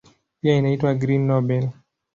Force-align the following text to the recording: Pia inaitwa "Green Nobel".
Pia 0.41 0.55
inaitwa 0.57 0.93
"Green 0.95 1.27
Nobel". 1.27 1.69